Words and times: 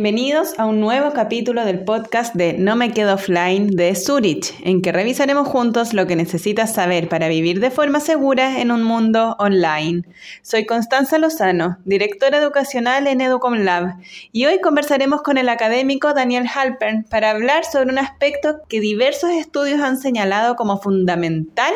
Bienvenidos 0.00 0.58
a 0.58 0.64
un 0.64 0.80
nuevo 0.80 1.12
capítulo 1.12 1.62
del 1.66 1.84
podcast 1.84 2.34
de 2.34 2.54
No 2.54 2.74
me 2.74 2.90
quedo 2.90 3.16
offline 3.16 3.66
de 3.66 3.94
Zurich, 3.94 4.54
en 4.64 4.80
que 4.80 4.92
revisaremos 4.92 5.46
juntos 5.46 5.92
lo 5.92 6.06
que 6.06 6.16
necesitas 6.16 6.72
saber 6.72 7.10
para 7.10 7.28
vivir 7.28 7.60
de 7.60 7.70
forma 7.70 8.00
segura 8.00 8.62
en 8.62 8.70
un 8.70 8.82
mundo 8.82 9.36
online. 9.38 10.04
Soy 10.40 10.64
Constanza 10.64 11.18
Lozano, 11.18 11.76
directora 11.84 12.38
educacional 12.38 13.08
en 13.08 13.20
Educom 13.20 13.56
Lab, 13.56 13.96
y 14.32 14.46
hoy 14.46 14.62
conversaremos 14.62 15.20
con 15.20 15.36
el 15.36 15.50
académico 15.50 16.14
Daniel 16.14 16.46
Halpern 16.48 17.04
para 17.04 17.28
hablar 17.28 17.66
sobre 17.66 17.92
un 17.92 17.98
aspecto 17.98 18.62
que 18.70 18.80
diversos 18.80 19.28
estudios 19.32 19.82
han 19.82 19.98
señalado 19.98 20.56
como 20.56 20.80
fundamental 20.80 21.74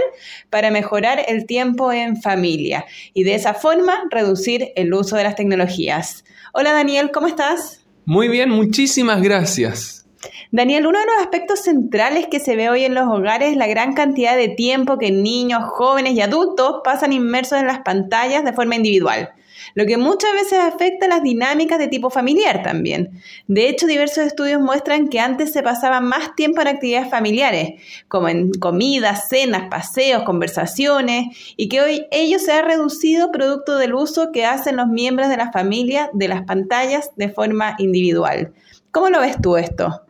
para 0.48 0.70
mejorar 0.70 1.20
el 1.29 1.45
tiempo 1.45 1.93
en 1.93 2.16
familia 2.22 2.86
y 3.13 3.25
de 3.25 3.35
esa 3.35 3.52
forma 3.52 3.93
reducir 4.11 4.72
el 4.77 4.94
uso 4.94 5.14
de 5.14 5.25
las 5.25 5.36
tecnologías. 5.36 6.25
Hola 6.54 6.72
Daniel, 6.72 7.11
¿cómo 7.13 7.27
estás? 7.27 7.83
Muy 8.07 8.29
bien, 8.29 8.50
muchísimas 8.50 9.22
gracias. 9.22 10.07
Daniel, 10.50 10.86
uno 10.86 10.99
de 10.99 11.07
los 11.07 11.17
aspectos 11.21 11.61
centrales 11.61 12.27
que 12.30 12.40
se 12.40 12.57
ve 12.57 12.71
hoy 12.71 12.85
en 12.85 12.94
los 12.94 13.08
hogares 13.08 13.50
es 13.50 13.57
la 13.57 13.67
gran 13.67 13.94
cantidad 13.94 14.36
de 14.36 14.49
tiempo 14.49 14.99
que 14.99 15.11
niños, 15.11 15.63
jóvenes 15.64 16.14
y 16.14 16.21
adultos 16.21 16.80
pasan 16.85 17.13
inmersos 17.13 17.58
en 17.58 17.67
las 17.67 17.80
pantallas 17.80 18.44
de 18.44 18.53
forma 18.53 18.77
individual 18.77 19.35
lo 19.75 19.86
que 19.86 19.96
muchas 19.96 20.32
veces 20.32 20.59
afecta 20.59 21.09
las 21.09 21.23
dinámicas 21.23 21.79
de 21.79 21.89
tipo 21.89 22.11
familiar 22.11 22.63
también. 22.63 23.21
De 23.46 23.68
hecho, 23.68 23.86
diversos 23.86 24.25
estudios 24.27 24.61
muestran 24.61 25.09
que 25.09 25.21
antes 25.21 25.53
se 25.53 25.63
pasaba 25.63 26.00
más 26.00 26.35
tiempo 26.35 26.61
en 26.61 26.68
actividades 26.68 27.11
familiares, 27.11 27.81
como 28.08 28.29
en 28.29 28.53
comidas, 28.53 29.29
cenas, 29.29 29.69
paseos, 29.71 30.25
conversaciones, 30.25 31.36
y 31.57 31.69
que 31.69 31.81
hoy 31.81 32.06
ello 32.11 32.39
se 32.39 32.53
ha 32.53 32.62
reducido 32.62 33.33
producto 33.33 33.78
del 33.78 33.94
uso 33.94 34.33
que 34.33 34.44
hacen 34.44 34.77
los 34.77 34.88
miembros 34.88 35.28
de 35.28 35.36
la 35.36 35.53
familia 35.53 36.10
de 36.12 36.28
las 36.28 36.42
pantallas 36.42 37.10
de 37.16 37.28
forma 37.28 37.77
individual. 37.78 38.53
¿Cómo 38.91 39.08
lo 39.08 39.20
ves 39.20 39.36
tú 39.41 39.56
esto? 39.56 40.03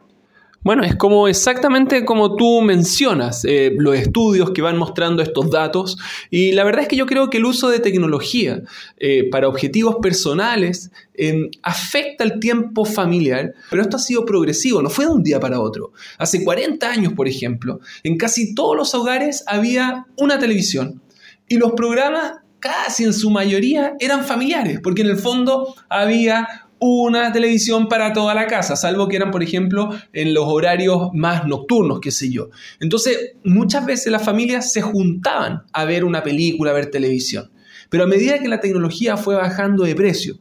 Bueno, 0.65 0.83
es 0.83 0.97
como 0.97 1.29
exactamente 1.29 2.07
como 2.07 2.37
tú 2.37 2.62
mencionas, 2.62 3.45
eh, 3.45 3.70
los 3.77 3.95
estudios 3.97 4.51
que 4.53 4.62
van 4.62 4.79
mostrando 4.79 5.23
estos 5.23 5.51
datos 5.51 5.98
y 6.31 6.53
la 6.53 6.65
verdad 6.65 6.83
es 6.83 6.89
que 6.89 6.97
yo 6.97 7.05
creo 7.05 7.29
que 7.29 7.37
el 7.37 7.45
uso 7.45 7.69
de 7.69 7.81
tecnología 7.81 8.62
eh, 8.97 9.29
para 9.31 9.47
objetivos 9.47 9.97
personales 10.01 10.91
em, 11.12 11.51
afecta 11.62 12.25
el 12.25 12.41
tiempo 12.41 12.87
familiar, 12.87 13.53
pero 13.69 13.83
esto 13.83 13.98
ha 13.98 14.01
sido 14.01 14.25
progresivo, 14.25 14.81
no 14.81 14.89
fue 14.89 15.05
de 15.05 15.11
un 15.11 15.23
día 15.23 15.39
para 15.39 15.61
otro. 15.61 15.93
Hace 16.17 16.43
40 16.43 16.91
años, 16.91 17.12
por 17.12 17.28
ejemplo, 17.28 17.81
en 18.03 18.17
casi 18.17 18.55
todos 18.55 18.75
los 18.75 18.95
hogares 18.95 19.45
había 19.47 20.06
una 20.17 20.39
televisión 20.39 21.03
y 21.47 21.59
los 21.59 21.73
programas 21.73 22.37
casi 22.59 23.05
en 23.05 23.12
su 23.12 23.28
mayoría 23.28 23.93
eran 24.01 24.25
familiares, 24.25 24.81
porque 24.83 25.03
en 25.03 25.09
el 25.09 25.19
fondo 25.19 25.75
había 25.91 26.64
una 26.78 27.33
televisión 27.33 27.89
para 27.89 28.12
toda 28.12 28.34
la 28.34 28.47
casa, 28.47 28.77
salvo 28.77 29.08
que 29.08 29.17
eran, 29.17 29.30
por 29.30 29.42
ejemplo, 29.42 29.91
en 30.12 30.34
los 30.34 30.44
horarios 30.47 31.11
más 31.12 31.47
nocturnos, 31.47 32.00
qué 32.00 32.11
sé 32.11 32.31
yo. 32.31 32.50
Entonces, 32.81 33.34
muchas 33.44 33.86
veces 33.86 34.12
las 34.12 34.22
familias 34.22 34.72
se 34.72 34.83
juntaban 34.83 35.62
a 35.72 35.84
ver 35.84 36.05
una 36.05 36.22
película, 36.22 36.70
a 36.70 36.75
ver 36.75 36.91
televisión. 36.91 37.50
Pero 37.89 38.05
a 38.05 38.06
medida 38.06 38.39
que 38.39 38.48
la 38.48 38.61
tecnología 38.61 39.16
fue 39.16 39.34
bajando 39.36 39.84
de 39.84 39.94
precio 39.94 40.39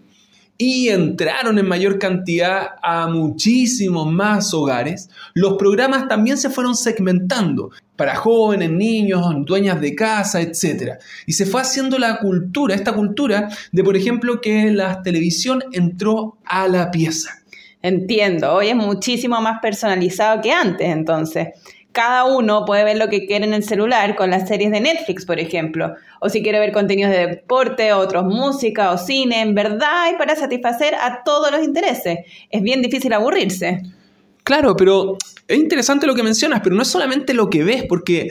y 0.64 0.88
entraron 0.88 1.60
en 1.60 1.68
mayor 1.68 2.00
cantidad 2.00 2.76
a 2.82 3.08
muchísimos 3.08 4.10
más 4.10 4.54
hogares, 4.54 5.10
los 5.34 5.56
programas 5.58 6.08
también 6.08 6.38
se 6.38 6.50
fueron 6.50 6.74
segmentando 6.74 7.72
para 7.98 8.16
jóvenes, 8.16 8.72
niños, 8.72 9.26
dueñas 9.46 9.82
de 9.82 9.94
casa, 9.94 10.40
etc. 10.40 10.94
Y 11.28 11.34
se 11.34 11.46
fue 11.46 11.60
haciendo 11.60 12.00
la 12.00 12.18
cultura, 12.20 12.76
esta 12.76 12.94
cultura 12.94 13.50
de, 13.74 13.84
por 13.84 13.98
ejemplo, 13.98 14.40
que 14.40 14.72
la 14.72 15.02
televisión 15.02 15.62
entró 15.74 16.38
a 16.46 16.70
la 16.70 16.92
pieza. 16.92 17.44
Entiendo, 17.82 18.54
hoy 18.54 18.70
es 18.70 18.76
muchísimo 18.78 19.42
más 19.42 19.60
personalizado 19.62 20.42
que 20.42 20.54
antes, 20.54 20.88
entonces 20.88 21.50
cada 21.94 22.26
uno 22.26 22.66
puede 22.66 22.84
ver 22.84 22.98
lo 22.98 23.08
que 23.08 23.26
quiere 23.26 23.46
en 23.46 23.54
el 23.54 23.64
celular 23.64 24.16
con 24.16 24.32
las 24.32 24.48
series 24.48 24.72
de 24.72 24.82
Netflix, 24.82 25.26
por 25.26 25.40
ejemplo. 25.40 25.96
O 26.20 26.28
si 26.28 26.42
quiere 26.42 26.60
ver 26.60 26.74
contenidos 26.74 27.12
de 27.12 27.28
deporte, 27.28 27.94
otros 27.94 28.26
música 28.26 28.92
o 28.92 28.98
cine, 28.98 29.42
en 29.42 29.54
verdad 29.54 30.04
hay 30.04 30.16
para 30.18 30.36
satisfacer 30.36 30.96
a 30.96 31.24
todos 31.24 31.52
los 31.52 31.64
intereses. 31.64 32.20
Es 32.50 32.62
bien 32.62 32.82
difícil 32.82 33.14
aburrirse. 33.14 33.84
Claro, 34.44 34.76
pero 34.76 35.18
es 35.48 35.58
interesante 35.58 36.08
lo 36.08 36.16
que 36.16 36.24
mencionas, 36.24 36.62
pero 36.64 36.76
no 36.76 36.82
es 36.82 36.88
solamente 36.88 37.34
lo 37.34 37.50
que 37.50 37.64
ves, 37.64 37.86
porque 37.88 38.30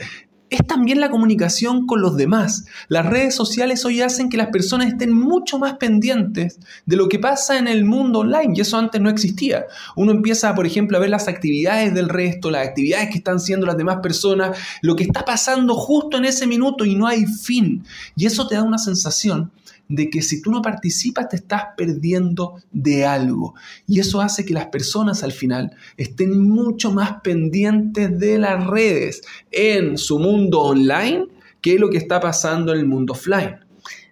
es 0.57 0.67
también 0.67 0.99
la 0.99 1.09
comunicación 1.09 1.85
con 1.85 2.01
los 2.01 2.15
demás. 2.15 2.65
Las 2.87 3.05
redes 3.05 3.35
sociales 3.35 3.85
hoy 3.85 4.01
hacen 4.01 4.29
que 4.29 4.37
las 4.37 4.47
personas 4.47 4.87
estén 4.87 5.13
mucho 5.13 5.59
más 5.59 5.75
pendientes 5.77 6.59
de 6.85 6.95
lo 6.95 7.09
que 7.09 7.19
pasa 7.19 7.57
en 7.57 7.67
el 7.67 7.85
mundo 7.85 8.19
online 8.19 8.53
y 8.55 8.61
eso 8.61 8.77
antes 8.77 9.01
no 9.01 9.09
existía. 9.09 9.65
Uno 9.95 10.11
empieza, 10.11 10.53
por 10.55 10.65
ejemplo, 10.65 10.97
a 10.97 11.01
ver 11.01 11.09
las 11.09 11.27
actividades 11.27 11.93
del 11.93 12.09
resto, 12.09 12.51
las 12.51 12.67
actividades 12.67 13.09
que 13.09 13.17
están 13.17 13.37
haciendo 13.37 13.65
las 13.65 13.77
demás 13.77 13.97
personas, 14.01 14.57
lo 14.81 14.95
que 14.95 15.03
está 15.03 15.25
pasando 15.25 15.75
justo 15.75 16.17
en 16.17 16.25
ese 16.25 16.47
minuto 16.47 16.85
y 16.85 16.95
no 16.95 17.07
hay 17.07 17.25
fin. 17.25 17.83
Y 18.15 18.25
eso 18.25 18.47
te 18.47 18.55
da 18.55 18.63
una 18.63 18.77
sensación 18.77 19.51
de 19.95 20.09
que 20.09 20.21
si 20.21 20.41
tú 20.41 20.51
no 20.51 20.61
participas 20.61 21.29
te 21.29 21.35
estás 21.35 21.63
perdiendo 21.77 22.61
de 22.71 23.05
algo. 23.05 23.53
Y 23.87 23.99
eso 23.99 24.21
hace 24.21 24.45
que 24.45 24.53
las 24.53 24.67
personas 24.67 25.23
al 25.23 25.31
final 25.31 25.75
estén 25.97 26.41
mucho 26.41 26.91
más 26.91 27.21
pendientes 27.21 28.17
de 28.19 28.39
las 28.39 28.65
redes 28.65 29.21
en 29.51 29.97
su 29.97 30.19
mundo 30.19 30.61
online 30.61 31.27
que 31.61 31.77
lo 31.77 31.89
que 31.89 31.97
está 31.97 32.19
pasando 32.19 32.73
en 32.73 32.79
el 32.79 32.85
mundo 32.87 33.13
offline. 33.13 33.59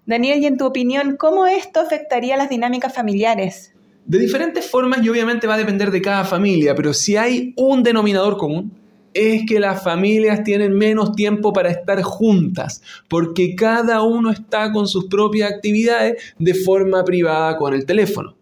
Daniel, 0.05 0.41
y 0.41 0.45
en 0.45 0.57
tu 0.57 0.65
opinión, 0.65 1.15
¿cómo 1.17 1.47
esto 1.47 1.79
afectaría 1.79 2.37
las 2.37 2.49
dinámicas 2.49 2.93
familiares? 2.93 3.73
De 4.05 4.17
diferentes 4.17 4.65
formas 4.69 5.03
y 5.03 5.09
obviamente 5.09 5.47
va 5.47 5.55
a 5.55 5.57
depender 5.57 5.91
de 5.91 6.01
cada 6.01 6.25
familia, 6.25 6.75
pero 6.75 6.93
si 6.93 7.17
hay 7.17 7.53
un 7.55 7.83
denominador 7.83 8.37
común, 8.37 8.80
es 9.13 9.44
que 9.47 9.59
las 9.59 9.83
familias 9.83 10.44
tienen 10.44 10.77
menos 10.77 11.16
tiempo 11.16 11.53
para 11.53 11.69
estar 11.69 12.01
juntas, 12.01 12.81
porque 13.07 13.55
cada 13.55 14.01
uno 14.03 14.31
está 14.31 14.72
con 14.72 14.88
sus 14.88 15.05
propias 15.05 15.51
actividades 15.51 16.33
de 16.39 16.53
forma 16.53 17.03
privada 17.03 17.57
con 17.57 17.73
el 17.73 17.85
teléfono. 17.85 18.41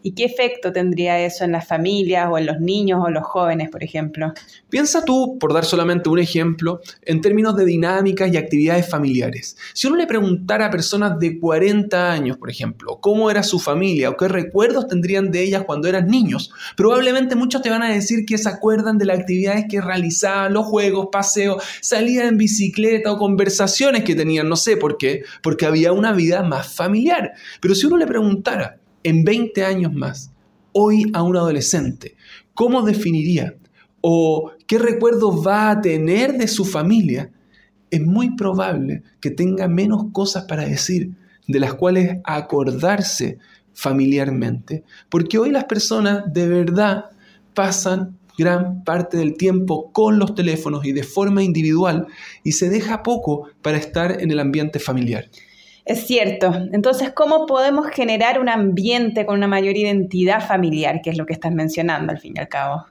¿Y 0.00 0.12
qué 0.12 0.24
efecto 0.24 0.72
tendría 0.72 1.18
eso 1.18 1.44
en 1.44 1.50
las 1.50 1.66
familias 1.66 2.28
o 2.30 2.38
en 2.38 2.46
los 2.46 2.60
niños 2.60 3.02
o 3.04 3.10
los 3.10 3.24
jóvenes, 3.24 3.68
por 3.68 3.82
ejemplo? 3.82 4.32
Piensa 4.68 5.04
tú, 5.04 5.38
por 5.40 5.52
dar 5.52 5.64
solamente 5.64 6.08
un 6.08 6.20
ejemplo, 6.20 6.80
en 7.02 7.20
términos 7.20 7.56
de 7.56 7.64
dinámicas 7.64 8.32
y 8.32 8.36
actividades 8.36 8.88
familiares. 8.88 9.56
Si 9.74 9.88
uno 9.88 9.96
le 9.96 10.06
preguntara 10.06 10.66
a 10.66 10.70
personas 10.70 11.18
de 11.18 11.40
40 11.40 12.12
años, 12.12 12.36
por 12.36 12.48
ejemplo, 12.48 12.98
cómo 13.00 13.28
era 13.28 13.42
su 13.42 13.58
familia 13.58 14.10
o 14.10 14.16
qué 14.16 14.28
recuerdos 14.28 14.86
tendrían 14.86 15.32
de 15.32 15.42
ellas 15.42 15.64
cuando 15.66 15.88
eran 15.88 16.06
niños, 16.06 16.52
probablemente 16.76 17.34
muchos 17.34 17.60
te 17.62 17.70
van 17.70 17.82
a 17.82 17.92
decir 17.92 18.24
que 18.24 18.38
se 18.38 18.48
acuerdan 18.48 18.98
de 18.98 19.06
las 19.06 19.18
actividades 19.18 19.64
que 19.68 19.80
realizaban, 19.80 20.52
los 20.52 20.64
juegos, 20.66 21.08
paseos, 21.10 21.60
salían 21.80 22.28
en 22.28 22.38
bicicleta 22.38 23.10
o 23.10 23.18
conversaciones 23.18 24.04
que 24.04 24.14
tenían, 24.14 24.48
no 24.48 24.54
sé 24.54 24.76
por 24.76 24.96
qué, 24.96 25.24
porque 25.42 25.66
había 25.66 25.92
una 25.92 26.12
vida 26.12 26.44
más 26.44 26.72
familiar. 26.72 27.32
Pero 27.60 27.74
si 27.74 27.86
uno 27.86 27.96
le 27.96 28.06
preguntara, 28.06 28.78
en 29.02 29.24
20 29.24 29.64
años 29.64 29.92
más, 29.92 30.32
hoy 30.72 31.10
a 31.14 31.22
un 31.22 31.36
adolescente, 31.36 32.16
¿cómo 32.54 32.82
definiría 32.82 33.54
o 34.00 34.52
qué 34.66 34.78
recuerdos 34.78 35.46
va 35.46 35.70
a 35.70 35.80
tener 35.80 36.38
de 36.38 36.48
su 36.48 36.64
familia? 36.64 37.30
Es 37.90 38.00
muy 38.00 38.36
probable 38.36 39.02
que 39.20 39.30
tenga 39.30 39.68
menos 39.68 40.06
cosas 40.12 40.44
para 40.44 40.66
decir 40.66 41.12
de 41.46 41.60
las 41.60 41.74
cuales 41.74 42.18
acordarse 42.24 43.38
familiarmente, 43.72 44.84
porque 45.08 45.38
hoy 45.38 45.50
las 45.50 45.64
personas 45.64 46.24
de 46.32 46.48
verdad 46.48 47.06
pasan 47.54 48.18
gran 48.36 48.84
parte 48.84 49.16
del 49.16 49.36
tiempo 49.36 49.90
con 49.92 50.18
los 50.18 50.34
teléfonos 50.34 50.84
y 50.84 50.92
de 50.92 51.02
forma 51.02 51.42
individual 51.42 52.06
y 52.44 52.52
se 52.52 52.68
deja 52.70 53.02
poco 53.02 53.48
para 53.62 53.78
estar 53.78 54.20
en 54.22 54.30
el 54.30 54.38
ambiente 54.38 54.78
familiar. 54.78 55.28
Es 55.88 56.06
cierto. 56.06 56.52
Entonces, 56.72 57.12
¿cómo 57.14 57.46
podemos 57.46 57.86
generar 57.86 58.38
un 58.40 58.50
ambiente 58.50 59.24
con 59.24 59.38
una 59.38 59.48
mayor 59.48 59.74
identidad 59.74 60.46
familiar, 60.46 61.00
que 61.02 61.08
es 61.08 61.16
lo 61.16 61.24
que 61.24 61.32
estás 61.32 61.50
mencionando 61.50 62.12
al 62.12 62.18
fin 62.18 62.34
y 62.36 62.40
al 62.40 62.48
cabo? 62.48 62.84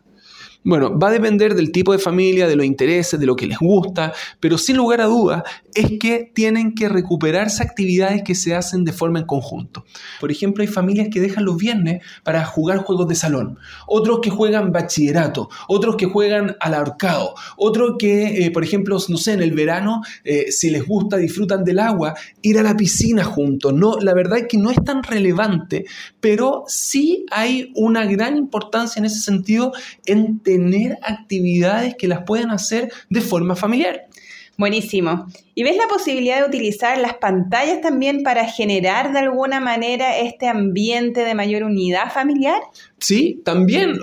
Bueno, 0.68 1.00
va 1.00 1.08
a 1.08 1.12
depender 1.12 1.56
del 1.56 1.72
tipo 1.72 1.94
de 1.94 1.98
familia, 1.98 2.46
de 2.46 2.58
los 2.58 2.66
intereses, 2.66 3.18
de 3.18 3.26
lo 3.26 3.38
que 3.38 3.48
les 3.48 3.58
gusta, 3.58 4.12
pero 4.42 4.58
sin 4.58 4.76
lugar 4.76 5.00
a 5.00 5.06
dudas 5.06 5.44
es 5.74 5.94
que 5.98 6.30
tienen 6.36 6.76
que 6.76 6.90
recuperarse 6.90 7.64
actividades 7.64 8.22
que 8.22 8.36
se 8.36 8.54
hacen 8.54 8.84
de 8.84 8.92
forma 8.92 9.20
en 9.20 9.26
conjunto. 9.26 9.86
Por 10.20 10.30
ejemplo, 10.30 10.64
hay 10.64 10.68
familias 10.68 11.08
que 11.10 11.22
dejan 11.22 11.46
los 11.46 11.56
viernes 11.56 12.04
para 12.22 12.44
jugar 12.44 12.80
juegos 12.80 13.08
de 13.08 13.16
salón, 13.16 13.58
otros 13.88 14.20
que 14.22 14.30
juegan 14.30 14.74
bachillerato, 14.74 15.48
otros 15.70 15.96
que 15.96 16.06
juegan 16.06 16.58
al 16.60 16.74
ahorcado, 16.74 17.34
otros 17.56 17.96
que, 17.98 18.46
eh, 18.46 18.52
por 18.52 18.66
ejemplo, 18.66 18.98
no 19.08 19.16
sé, 19.16 19.32
en 19.32 19.44
el 19.44 19.54
verano, 19.54 20.02
eh, 20.26 20.52
si 20.52 20.70
les 20.70 20.86
gusta, 20.86 21.16
disfrutan 21.16 21.64
del 21.64 21.80
agua, 21.80 22.14
ir 22.42 22.60
a 22.60 22.64
la 22.64 22.76
piscina 22.76 23.24
juntos. 23.24 23.74
No, 23.74 24.00
la 24.02 24.14
verdad 24.14 24.40
es 24.40 24.48
que 24.50 24.58
no 24.58 24.70
es 24.70 24.84
tan 24.84 25.02
relevante, 25.02 25.86
pero 26.20 26.66
sí 26.68 27.26
hay 27.32 27.72
una 27.74 28.06
gran 28.06 28.36
importancia 28.36 29.00
en 29.00 29.06
ese 29.06 29.22
sentido 29.22 29.72
en 30.06 30.40
tener 30.40 30.57
actividades 31.02 31.96
que 31.96 32.08
las 32.08 32.24
puedan 32.24 32.52
hacer 32.52 32.92
de 33.10 33.22
forma 33.22 33.56
familiar. 33.56 34.08
Buenísimo. 34.58 35.28
¿Y 35.54 35.64
ves 35.64 35.78
la 35.78 35.88
posibilidad 35.88 36.42
de 36.42 36.48
utilizar 36.48 36.98
las 36.98 37.16
pantallas 37.16 37.80
también 37.82 38.24
para 38.24 38.46
generar 38.46 39.14
de 39.14 39.20
alguna 39.20 39.60
manera 39.60 40.18
este 40.18 40.48
ambiente 40.48 41.24
de 41.24 41.36
mayor 41.36 41.64
unidad 41.64 42.12
familiar? 42.12 42.60
Sí, 42.98 43.40
también. 43.46 44.00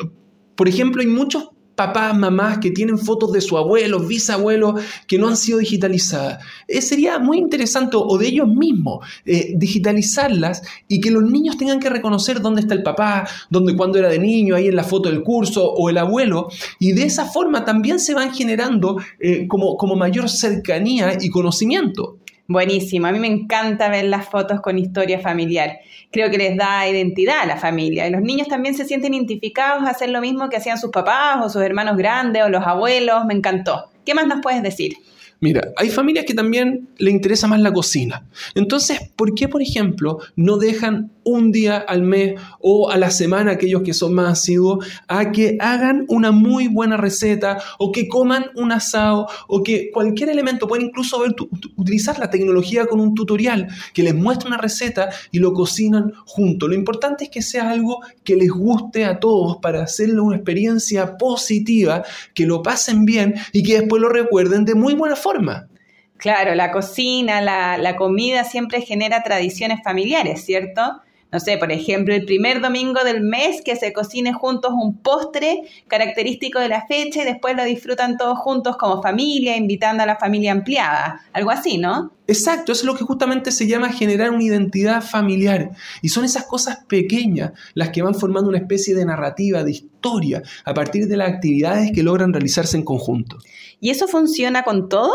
Por 0.54 0.68
ejemplo, 0.68 1.02
hay 1.02 1.08
muchos 1.08 1.48
papás, 1.74 2.16
mamás 2.16 2.58
que 2.58 2.70
tienen 2.70 2.98
fotos 2.98 3.32
de 3.32 3.40
su 3.40 3.56
abuelo, 3.56 4.00
bisabuelo, 4.00 4.74
que 5.06 5.18
no 5.18 5.28
han 5.28 5.36
sido 5.36 5.58
digitalizadas. 5.58 6.44
Eh, 6.68 6.80
sería 6.80 7.18
muy 7.18 7.38
interesante, 7.38 7.96
o 7.98 8.18
de 8.18 8.28
ellos 8.28 8.48
mismos, 8.48 9.06
eh, 9.24 9.54
digitalizarlas 9.56 10.62
y 10.88 11.00
que 11.00 11.10
los 11.10 11.24
niños 11.24 11.56
tengan 11.56 11.80
que 11.80 11.90
reconocer 11.90 12.40
dónde 12.40 12.62
está 12.62 12.74
el 12.74 12.82
papá, 12.82 13.26
dónde 13.50 13.76
cuando 13.76 13.98
era 13.98 14.08
de 14.08 14.18
niño, 14.18 14.54
ahí 14.54 14.68
en 14.68 14.76
la 14.76 14.84
foto 14.84 15.10
del 15.10 15.22
curso, 15.22 15.72
o 15.72 15.90
el 15.90 15.98
abuelo, 15.98 16.48
y 16.78 16.92
de 16.92 17.04
esa 17.04 17.26
forma 17.26 17.64
también 17.64 17.98
se 17.98 18.14
van 18.14 18.32
generando 18.32 18.98
eh, 19.20 19.46
como, 19.48 19.76
como 19.76 19.96
mayor 19.96 20.28
cercanía 20.28 21.18
y 21.20 21.28
conocimiento. 21.28 22.18
Buenísimo, 22.46 23.06
a 23.06 23.12
mí 23.12 23.18
me 23.18 23.26
encanta 23.26 23.88
ver 23.88 24.04
las 24.04 24.28
fotos 24.28 24.60
con 24.60 24.78
historia 24.78 25.18
familiar. 25.18 25.78
Creo 26.12 26.30
que 26.30 26.36
les 26.36 26.56
da 26.58 26.86
identidad 26.86 27.40
a 27.40 27.46
la 27.46 27.56
familia. 27.56 28.06
Y 28.06 28.10
los 28.10 28.20
niños 28.20 28.48
también 28.48 28.74
se 28.74 28.84
sienten 28.84 29.14
identificados 29.14 29.82
a 29.84 29.90
hacer 29.90 30.10
lo 30.10 30.20
mismo 30.20 30.50
que 30.50 30.58
hacían 30.58 30.76
sus 30.76 30.90
papás 30.90 31.38
o 31.42 31.48
sus 31.48 31.62
hermanos 31.62 31.96
grandes 31.96 32.42
o 32.42 32.50
los 32.50 32.66
abuelos. 32.66 33.24
Me 33.24 33.32
encantó. 33.32 33.93
¿Qué 34.04 34.14
más 34.14 34.26
nos 34.26 34.40
puedes 34.40 34.62
decir? 34.62 34.96
Mira, 35.40 35.72
hay 35.76 35.90
familias 35.90 36.24
que 36.24 36.32
también 36.32 36.88
le 36.96 37.10
interesa 37.10 37.46
más 37.46 37.60
la 37.60 37.72
cocina. 37.72 38.26
Entonces, 38.54 38.98
¿por 39.14 39.34
qué, 39.34 39.48
por 39.48 39.60
ejemplo, 39.60 40.20
no 40.36 40.56
dejan 40.56 41.10
un 41.24 41.52
día 41.52 41.76
al 41.76 42.02
mes 42.02 42.40
o 42.60 42.90
a 42.90 42.96
la 42.96 43.10
semana 43.10 43.52
aquellos 43.52 43.82
que 43.82 43.94
son 43.94 44.14
más 44.14 44.32
asiduos 44.32 44.86
a 45.08 45.32
que 45.32 45.56
hagan 45.60 46.04
una 46.08 46.30
muy 46.30 46.68
buena 46.68 46.96
receta 46.96 47.58
o 47.78 47.92
que 47.92 48.08
coman 48.08 48.46
un 48.54 48.72
asado 48.72 49.26
o 49.48 49.62
que 49.62 49.90
cualquier 49.90 50.28
elemento, 50.28 50.68
pueden 50.68 50.86
incluso 50.86 51.20
ver, 51.20 51.34
utilizar 51.76 52.18
la 52.18 52.30
tecnología 52.30 52.86
con 52.86 53.00
un 53.00 53.14
tutorial 53.14 53.68
que 53.92 54.02
les 54.02 54.14
muestre 54.14 54.48
una 54.48 54.58
receta 54.58 55.10
y 55.30 55.38
lo 55.38 55.52
cocinan 55.52 56.12
juntos. 56.26 56.68
Lo 56.68 56.74
importante 56.74 57.24
es 57.24 57.30
que 57.30 57.42
sea 57.42 57.70
algo 57.70 58.00
que 58.22 58.36
les 58.36 58.50
guste 58.50 59.04
a 59.04 59.18
todos 59.18 59.58
para 59.58 59.82
hacerlo 59.82 60.24
una 60.24 60.36
experiencia 60.36 61.16
positiva, 61.16 62.02
que 62.34 62.46
lo 62.46 62.62
pasen 62.62 63.04
bien 63.04 63.34
y 63.52 63.62
que 63.62 63.80
después 63.80 63.93
lo 63.98 64.08
recuerden 64.08 64.64
de 64.64 64.74
muy 64.74 64.94
buena 64.94 65.16
forma. 65.16 65.68
Claro, 66.16 66.54
la 66.54 66.70
cocina, 66.70 67.40
la, 67.40 67.76
la 67.78 67.96
comida 67.96 68.44
siempre 68.44 68.80
genera 68.80 69.22
tradiciones 69.22 69.82
familiares, 69.82 70.44
¿cierto? 70.44 71.02
No 71.34 71.40
sé, 71.40 71.58
por 71.58 71.72
ejemplo, 71.72 72.14
el 72.14 72.24
primer 72.26 72.60
domingo 72.60 73.02
del 73.02 73.20
mes 73.20 73.60
que 73.60 73.74
se 73.74 73.92
cocine 73.92 74.32
juntos 74.32 74.70
un 74.72 74.98
postre 74.98 75.62
característico 75.88 76.60
de 76.60 76.68
la 76.68 76.86
fecha 76.86 77.22
y 77.22 77.24
después 77.24 77.56
lo 77.56 77.64
disfrutan 77.64 78.16
todos 78.16 78.38
juntos 78.38 78.76
como 78.76 79.02
familia, 79.02 79.56
invitando 79.56 80.04
a 80.04 80.06
la 80.06 80.14
familia 80.14 80.52
ampliada. 80.52 81.22
Algo 81.32 81.50
así, 81.50 81.76
¿no? 81.76 82.12
Exacto, 82.28 82.70
eso 82.70 82.82
es 82.82 82.86
lo 82.86 82.94
que 82.94 83.02
justamente 83.02 83.50
se 83.50 83.66
llama 83.66 83.88
generar 83.88 84.30
una 84.30 84.44
identidad 84.44 85.02
familiar. 85.02 85.72
Y 86.02 86.10
son 86.10 86.24
esas 86.24 86.44
cosas 86.44 86.84
pequeñas 86.86 87.50
las 87.74 87.88
que 87.88 88.02
van 88.02 88.14
formando 88.14 88.48
una 88.48 88.58
especie 88.58 88.94
de 88.94 89.04
narrativa, 89.04 89.64
de 89.64 89.72
historia, 89.72 90.40
a 90.64 90.72
partir 90.72 91.08
de 91.08 91.16
las 91.16 91.32
actividades 91.32 91.90
que 91.90 92.04
logran 92.04 92.32
realizarse 92.32 92.76
en 92.76 92.84
conjunto. 92.84 93.38
¿Y 93.80 93.90
eso 93.90 94.06
funciona 94.06 94.62
con 94.62 94.88
todo? 94.88 95.12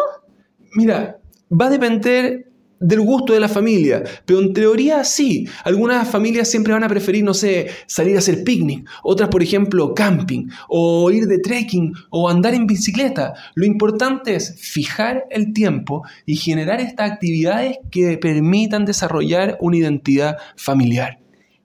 Mira, 0.73 1.17
va 1.49 1.67
a 1.67 1.69
depender 1.69 2.48
del 2.79 3.01
gusto 3.01 3.33
de 3.33 3.39
la 3.39 3.49
familia, 3.49 4.03
pero 4.25 4.39
en 4.39 4.53
teoría 4.53 5.03
sí. 5.03 5.47
Algunas 5.63 6.07
familias 6.07 6.49
siempre 6.49 6.73
van 6.73 6.83
a 6.83 6.89
preferir, 6.89 7.23
no 7.23 7.33
sé, 7.33 7.67
salir 7.87 8.15
a 8.15 8.19
hacer 8.19 8.43
picnic, 8.43 8.87
otras, 9.03 9.29
por 9.29 9.43
ejemplo, 9.43 9.93
camping, 9.93 10.47
o 10.67 11.11
ir 11.11 11.25
de 11.25 11.39
trekking, 11.39 11.93
o 12.09 12.29
andar 12.29 12.53
en 12.53 12.67
bicicleta. 12.67 13.33
Lo 13.55 13.65
importante 13.65 14.35
es 14.35 14.55
fijar 14.59 15.25
el 15.29 15.53
tiempo 15.53 16.03
y 16.25 16.35
generar 16.35 16.79
estas 16.81 17.11
actividades 17.11 17.77
que 17.91 18.17
permitan 18.17 18.85
desarrollar 18.85 19.57
una 19.59 19.77
identidad 19.77 20.37
familiar. 20.55 21.19